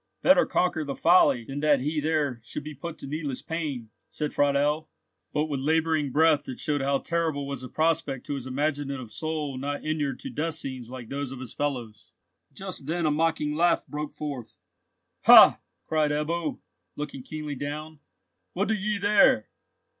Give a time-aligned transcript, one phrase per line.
[0.23, 4.33] "Better conquer the folly than that he there should be put to needless pain," said
[4.33, 4.89] Friedel,
[5.31, 9.59] but with labouring breath that showed how terrible was the prospect to his imaginative soul
[9.59, 12.13] not inured to death scenes like those of his fellows.
[12.51, 14.57] Just then a mocking laugh broke forth.
[15.25, 16.59] "Ha!" cried Ebbo,
[16.95, 17.99] looking keenly down,
[18.53, 19.49] "what do ye there?